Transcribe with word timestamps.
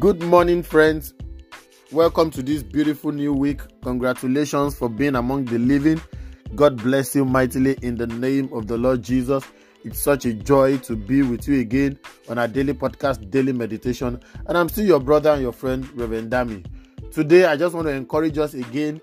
Good 0.00 0.22
morning, 0.22 0.62
friends. 0.62 1.12
Welcome 1.92 2.30
to 2.30 2.42
this 2.42 2.62
beautiful 2.62 3.12
new 3.12 3.34
week. 3.34 3.60
Congratulations 3.82 4.74
for 4.74 4.88
being 4.88 5.14
among 5.14 5.44
the 5.44 5.58
living. 5.58 6.00
God 6.54 6.82
bless 6.82 7.14
you 7.14 7.26
mightily 7.26 7.76
in 7.82 7.96
the 7.96 8.06
name 8.06 8.50
of 8.54 8.66
the 8.66 8.78
Lord 8.78 9.02
Jesus. 9.02 9.44
It's 9.84 10.00
such 10.00 10.24
a 10.24 10.32
joy 10.32 10.78
to 10.78 10.96
be 10.96 11.20
with 11.20 11.46
you 11.46 11.60
again 11.60 11.98
on 12.30 12.38
our 12.38 12.48
daily 12.48 12.72
podcast, 12.72 13.30
Daily 13.30 13.52
Meditation. 13.52 14.18
And 14.46 14.56
I'm 14.56 14.70
still 14.70 14.86
your 14.86 15.00
brother 15.00 15.32
and 15.32 15.42
your 15.42 15.52
friend, 15.52 15.86
Reverend 15.94 16.32
Dami. 16.32 16.64
Today, 17.12 17.44
I 17.44 17.58
just 17.58 17.74
want 17.74 17.86
to 17.86 17.92
encourage 17.92 18.38
us 18.38 18.54
again, 18.54 19.02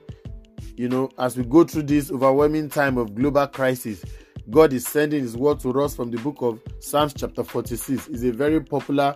you 0.78 0.90
know, 0.90 1.12
as 1.20 1.38
we 1.38 1.44
go 1.44 1.64
through 1.64 1.84
this 1.84 2.10
overwhelming 2.10 2.72
time 2.72 2.98
of 2.98 3.14
global 3.14 3.46
crisis. 3.46 4.04
God 4.50 4.74
is 4.74 4.88
sending 4.88 5.22
His 5.22 5.38
word 5.38 5.60
to 5.60 5.80
us 5.80 5.96
from 5.96 6.10
the 6.10 6.18
book 6.18 6.38
of 6.42 6.60
Psalms, 6.80 7.14
chapter 7.14 7.44
46. 7.44 8.08
It's 8.08 8.24
a 8.24 8.32
very 8.32 8.62
popular 8.62 9.16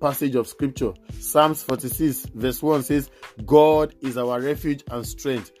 passage 0.00 0.34
of 0.34 0.46
scripture. 0.46 0.92
Psalms 1.18 1.62
46, 1.62 2.26
verse 2.34 2.62
1 2.62 2.82
says, 2.82 3.10
God 3.44 3.94
is 4.00 4.16
our 4.16 4.40
refuge 4.40 4.82
and 4.90 5.06
strength, 5.06 5.52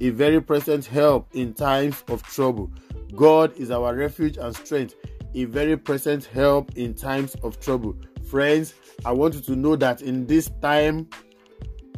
a 0.00 0.10
very 0.10 0.40
present 0.40 0.86
help 0.86 1.28
in 1.34 1.54
times 1.54 2.04
of 2.08 2.22
trouble. 2.22 2.70
God 3.14 3.56
is 3.56 3.70
our 3.70 3.94
refuge 3.94 4.36
and 4.36 4.54
strength, 4.54 4.94
a 5.34 5.44
very 5.44 5.76
present 5.76 6.24
help 6.26 6.76
in 6.76 6.94
times 6.94 7.34
of 7.42 7.60
trouble. 7.60 7.96
Friends, 8.28 8.74
I 9.04 9.12
want 9.12 9.34
you 9.34 9.40
to 9.42 9.56
know 9.56 9.76
that 9.76 10.02
in 10.02 10.26
this 10.26 10.50
time 10.60 11.08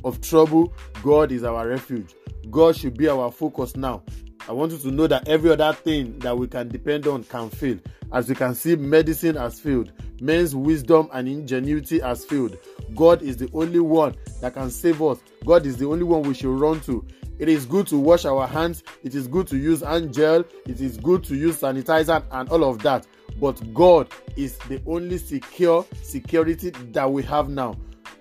of 0.05 0.21
trouble, 0.21 0.73
God 1.03 1.33
is 1.33 1.45
our 1.45 1.67
refuge. 1.69 2.15
God 2.51 2.77
should 2.77 2.97
be 2.97 3.09
our 3.09 3.31
focus 3.31 3.77
now. 3.77 4.03
I 4.49 4.53
want 4.53 4.73
you 4.73 4.79
to 4.79 4.91
know 4.91 5.07
that 5.07 5.29
every 5.29 5.51
other 5.51 5.73
thing 5.73 6.19
that 6.21 6.37
we 6.37 6.49
can 6.49 6.69
depend 6.69 7.07
on 7.07 7.25
can 7.25 7.51
fail. 7.51 7.79
As 8.13 8.29
you 8.29 8.35
can 8.35 8.55
see, 8.55 8.75
medicine 8.75 9.37
has 9.37 9.61
failed, 9.61 9.93
men's 10.21 10.57
wisdom 10.57 11.09
and 11.13 11.29
ingenuity 11.29 12.01
has 12.01 12.25
failed. 12.25 12.57
God 12.95 13.23
is 13.23 13.37
the 13.37 13.49
only 13.53 13.79
one 13.79 14.17
that 14.41 14.55
can 14.55 14.71
save 14.71 15.01
us. 15.03 15.21
God 15.45 15.67
is 15.67 15.77
the 15.77 15.87
only 15.87 16.05
one 16.05 16.23
we 16.23 16.35
should 16.35 16.59
run 16.59 16.81
to. 16.81 17.07
It 17.39 17.49
is 17.49 17.65
good 17.67 17.87
to 17.87 17.97
wash 17.97 18.25
our 18.25 18.47
hands, 18.47 18.83
it 19.05 19.15
is 19.15 19.29
good 19.29 19.47
to 19.49 19.57
use 19.57 19.81
hand 19.81 20.13
gel, 20.13 20.45
it 20.67 20.81
is 20.81 20.97
good 20.97 21.23
to 21.25 21.37
use 21.37 21.61
sanitizer 21.61 22.23
and 22.33 22.49
all 22.49 22.65
of 22.65 22.83
that. 22.83 23.07
But 23.41 23.73
God 23.73 24.09
is 24.37 24.59
the 24.59 24.83
only 24.87 25.19
secure 25.19 25.87
security 26.03 26.71
that 26.71 27.11
we 27.11 27.23
have 27.23 27.49
now. 27.49 27.77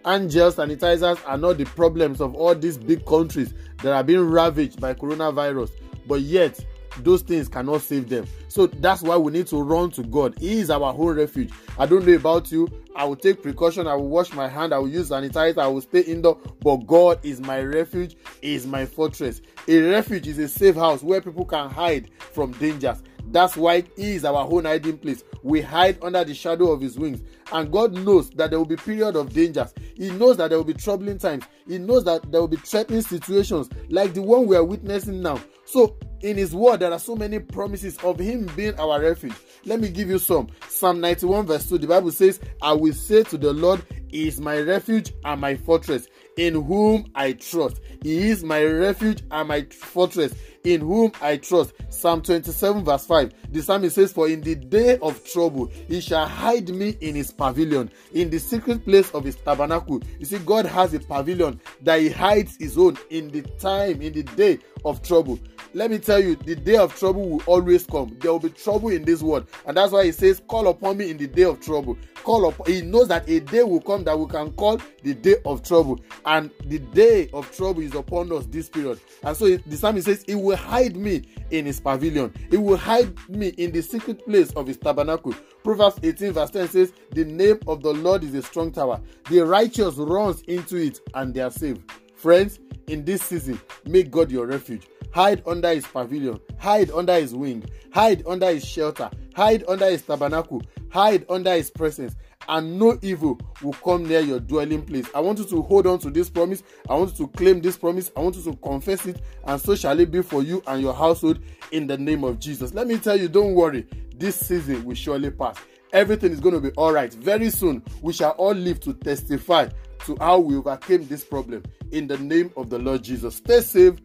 Hand 0.05 0.31
gel 0.31 0.51
sanitizers 0.51 1.19
are 1.25 1.37
not 1.37 1.57
the 1.57 1.65
problems 1.65 2.21
of 2.21 2.35
all 2.35 2.55
these 2.55 2.77
big 2.77 3.05
countries 3.05 3.53
that 3.81 3.91
are 3.91 4.03
being 4.03 4.21
ravaged 4.29 4.79
by 4.79 4.93
coronavirus 4.93 5.71
but 6.09 6.21
yet 6.21 6.59
those 7.03 7.21
things 7.21 7.47
cannot 7.47 7.81
save 7.81 8.09
them. 8.09 8.25
So 8.47 8.67
that's 8.67 9.01
why 9.01 9.15
we 9.15 9.31
need 9.31 9.47
to 9.47 9.61
run 9.61 9.91
to 9.91 10.03
God. 10.03 10.37
He 10.39 10.59
is 10.59 10.69
our 10.69 10.91
whole 10.91 11.13
refuge. 11.13 11.51
I 11.77 11.85
don't 11.85 12.05
know 12.05 12.15
about 12.15 12.51
you. 12.51 12.67
I 12.95 13.05
will 13.05 13.15
take 13.15 13.41
precaution. 13.41 13.87
I 13.87 13.93
will 13.95 14.09
wash 14.09 14.33
my 14.33 14.47
hand. 14.49 14.73
I 14.73 14.79
will 14.79 14.89
use 14.89 15.11
sanitizer. 15.11 15.59
I 15.59 15.67
will 15.67 15.81
stay 15.81 16.01
indoor. 16.01 16.35
But 16.61 16.77
God 16.87 17.19
is 17.23 17.39
my 17.39 17.61
refuge. 17.61 18.17
Is 18.41 18.65
my 18.65 18.85
fortress. 18.85 19.41
A 19.67 19.79
refuge 19.81 20.27
is 20.27 20.39
a 20.39 20.47
safe 20.47 20.75
house 20.75 21.03
where 21.03 21.21
people 21.21 21.45
can 21.45 21.69
hide 21.69 22.09
from 22.17 22.51
dangers. 22.53 23.01
That's 23.31 23.55
why 23.55 23.83
He 23.95 24.15
is 24.15 24.25
our 24.25 24.47
own 24.49 24.65
hiding 24.65 24.97
place. 24.97 25.23
We 25.43 25.61
hide 25.61 25.97
under 26.03 26.23
the 26.23 26.33
shadow 26.33 26.71
of 26.71 26.81
His 26.81 26.97
wings. 26.97 27.21
And 27.51 27.71
God 27.71 27.93
knows 27.93 28.29
that 28.31 28.49
there 28.49 28.59
will 28.59 28.65
be 28.65 28.75
period 28.75 29.15
of 29.15 29.33
dangers. 29.33 29.73
He 29.95 30.09
knows 30.11 30.37
that 30.37 30.49
there 30.49 30.57
will 30.57 30.65
be 30.65 30.73
troubling 30.73 31.17
times. 31.17 31.45
He 31.67 31.77
knows 31.77 32.03
that 32.05 32.31
there 32.31 32.41
will 32.41 32.47
be 32.47 32.57
threatening 32.57 33.01
situations 33.01 33.69
like 33.89 34.13
the 34.13 34.21
one 34.21 34.45
we 34.45 34.55
are 34.55 34.63
witnessing 34.63 35.21
now. 35.21 35.39
So, 35.65 35.97
in 36.21 36.37
His 36.37 36.53
word, 36.53 36.81
there 36.81 36.91
are 36.91 36.99
so 36.99 37.15
many 37.15 37.39
promises 37.39 37.97
of 37.99 38.19
Him 38.19 38.49
being 38.55 38.77
our 38.79 39.01
refuge. 39.01 39.35
Let 39.65 39.79
me 39.79 39.89
give 39.89 40.09
you 40.09 40.19
some. 40.19 40.47
Psalm 40.67 40.99
91, 40.99 41.45
verse 41.45 41.69
2, 41.69 41.77
the 41.77 41.87
Bible 41.87 42.11
says, 42.11 42.39
I 42.61 42.73
will 42.73 42.93
say 42.93 43.23
to 43.23 43.37
the 43.37 43.53
Lord, 43.53 43.85
He 44.09 44.27
is 44.27 44.39
my 44.41 44.59
refuge 44.59 45.13
and 45.23 45.39
my 45.39 45.55
fortress, 45.55 46.07
in 46.37 46.53
whom 46.55 47.11
I 47.15 47.33
trust. 47.33 47.81
He 48.01 48.29
is 48.29 48.43
my 48.43 48.63
refuge 48.63 49.23
and 49.31 49.47
my 49.47 49.63
fortress, 49.63 50.33
in 50.63 50.81
whom 50.81 51.11
I 51.21 51.37
trust. 51.37 51.73
Psalm 51.89 52.21
27, 52.21 52.83
verse 52.83 53.05
5. 53.05 53.33
The 53.51 53.61
psalmist 53.61 53.95
says, 53.95 54.11
For 54.11 54.29
in 54.29 54.41
the 54.41 54.55
day 54.55 54.97
of 55.01 55.23
trouble, 55.25 55.71
he 55.87 55.99
shall 55.99 56.27
hide 56.27 56.69
me 56.69 56.95
in 57.01 57.15
his 57.15 57.31
pavilion, 57.31 57.91
in 58.13 58.29
the 58.29 58.39
secret 58.39 58.85
place 58.85 59.11
of 59.11 59.23
his 59.23 59.35
tabernacle. 59.35 60.01
You 60.19 60.25
see, 60.25 60.39
God 60.39 60.65
has 60.65 60.93
a 60.93 60.99
pavilion 60.99 61.59
that 61.81 61.99
he 61.99 62.09
hides 62.09 62.57
his 62.57 62.77
own 62.77 62.97
in 63.09 63.29
the 63.31 63.41
time, 63.59 64.01
in 64.01 64.13
the 64.13 64.23
day 64.23 64.59
of 64.85 65.01
trouble. 65.01 65.39
Let 65.73 65.91
me 65.91 65.99
tell 65.99 66.19
you, 66.19 66.35
the 66.35 66.55
day 66.55 66.77
of 66.77 66.97
trouble 66.97 67.29
will 67.29 67.43
always 67.45 67.85
come. 67.85 68.17
There 68.19 68.31
will 68.31 68.39
be 68.39 68.49
trouble 68.49 68.89
in 68.89 69.03
this 69.03 69.21
world. 69.21 69.47
And 69.67 69.77
that's 69.77 69.91
why 69.91 70.05
he 70.05 70.11
says, 70.11 70.41
Call 70.47 70.67
upon 70.67 70.97
me 70.97 71.11
in 71.11 71.17
the 71.17 71.27
day 71.27 71.43
of 71.43 71.59
trouble. 71.59 71.95
Call 72.23 72.47
up. 72.47 72.67
He 72.67 72.81
knows 72.81 73.07
that 73.09 73.29
a 73.29 73.39
day 73.39 73.61
will 73.61 73.81
come 73.81 74.03
that 74.05 74.17
we 74.17 74.25
can 74.27 74.51
call 74.53 74.81
the 75.03 75.13
day 75.13 75.35
of 75.45 75.61
trouble. 75.61 75.99
And 76.29 76.51
the 76.65 76.77
day 76.77 77.27
of 77.33 77.51
trouble 77.51 77.81
is 77.81 77.95
upon 77.95 78.31
us 78.31 78.45
this 78.45 78.69
period. 78.69 78.99
And 79.23 79.35
so 79.35 79.57
the 79.57 79.75
psalmist 79.75 80.05
says, 80.05 80.23
He 80.27 80.35
will 80.35 80.55
hide 80.55 80.95
me 80.95 81.23
in 81.49 81.65
his 81.65 81.79
pavilion. 81.79 82.31
He 82.51 82.57
will 82.57 82.77
hide 82.77 83.17
me 83.27 83.47
in 83.57 83.71
the 83.71 83.81
secret 83.81 84.23
place 84.25 84.51
of 84.51 84.67
his 84.67 84.77
tabernacle. 84.77 85.33
Proverbs 85.63 85.97
18, 86.03 86.33
verse 86.33 86.51
10 86.51 86.67
says, 86.67 86.93
The 87.13 87.25
name 87.25 87.59
of 87.65 87.81
the 87.81 87.93
Lord 87.93 88.23
is 88.23 88.35
a 88.35 88.43
strong 88.43 88.71
tower. 88.71 89.01
The 89.27 89.39
righteous 89.39 89.95
runs 89.95 90.41
into 90.43 90.75
it 90.77 90.99
and 91.15 91.33
they 91.33 91.41
are 91.41 91.49
saved. 91.49 91.91
Friends, 92.13 92.59
in 92.85 93.05
this 93.05 93.23
season, 93.23 93.59
make 93.85 94.11
God 94.11 94.29
your 94.29 94.45
refuge. 94.45 94.87
Hide 95.11 95.41
under 95.47 95.73
his 95.73 95.87
pavilion, 95.87 96.39
hide 96.59 96.91
under 96.91 97.15
his 97.15 97.33
wing, 97.33 97.65
hide 97.91 98.21
under 98.27 98.51
his 98.51 98.63
shelter, 98.63 99.09
hide 99.35 99.63
under 99.67 99.89
his 99.89 100.03
tabernacle, 100.03 100.61
hide 100.91 101.25
under 101.27 101.53
his 101.53 101.71
presence, 101.71 102.15
and 102.49 102.77
no 102.77 102.97
evil 103.01 103.39
will 103.61 103.73
come 103.73 104.05
near 104.05 104.19
your 104.19 104.39
dwelling 104.39 104.81
place. 104.81 105.07
I 105.15 105.19
want 105.19 105.39
you 105.39 105.45
to 105.45 105.61
hold 105.61 105.87
on 105.87 105.99
to 105.99 106.09
this 106.09 106.29
promise. 106.29 106.63
I 106.89 106.95
want 106.95 107.11
you 107.11 107.25
to 107.25 107.31
claim 107.33 107.61
this 107.61 107.77
promise. 107.77 108.11
I 108.17 108.21
want 108.21 108.35
you 108.35 108.43
to 108.43 108.55
confess 108.57 109.05
it, 109.05 109.21
and 109.45 109.61
so 109.61 109.75
shall 109.75 109.99
it 109.99 110.11
be 110.11 110.21
for 110.21 110.41
you 110.43 110.61
and 110.67 110.81
your 110.81 110.93
household 110.93 111.39
in 111.71 111.87
the 111.87 111.97
name 111.97 112.23
of 112.23 112.39
Jesus. 112.39 112.73
Let 112.73 112.87
me 112.87 112.97
tell 112.97 113.17
you, 113.17 113.29
don't 113.29 113.53
worry, 113.53 113.87
this 114.15 114.35
season 114.35 114.83
will 114.83 114.95
surely 114.95 115.29
pass. 115.29 115.57
Everything 115.93 116.31
is 116.31 116.39
going 116.39 116.55
to 116.55 116.61
be 116.61 116.71
all 116.71 116.91
right. 116.91 117.13
Very 117.13 117.49
soon, 117.49 117.83
we 118.01 118.13
shall 118.13 118.31
all 118.31 118.53
live 118.53 118.79
to 118.81 118.93
testify 118.93 119.69
to 120.05 120.17
how 120.19 120.39
we 120.39 120.55
overcame 120.55 121.07
this 121.07 121.23
problem 121.23 121.63
in 121.91 122.07
the 122.07 122.17
name 122.17 122.51
of 122.57 122.69
the 122.69 122.79
Lord 122.79 123.03
Jesus. 123.03 123.35
Stay 123.35 123.61
safe, 123.61 123.95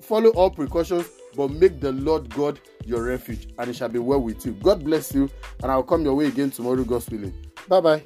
follow 0.00 0.30
all 0.30 0.50
precautions, 0.50 1.06
but 1.36 1.50
make 1.50 1.80
the 1.80 1.92
Lord 1.92 2.28
God 2.34 2.60
your 2.90 3.04
refuge, 3.04 3.48
and 3.58 3.70
it 3.70 3.76
shall 3.76 3.88
be 3.88 3.98
well 3.98 4.20
with 4.20 4.44
you. 4.44 4.52
God 4.52 4.84
bless 4.84 5.14
you, 5.14 5.30
and 5.62 5.70
I'll 5.72 5.82
come 5.82 6.02
your 6.02 6.14
way 6.14 6.26
again 6.26 6.50
tomorrow, 6.50 6.84
God's 6.84 7.08
willing. 7.08 7.32
Bye 7.68 7.80
bye. 7.80 8.02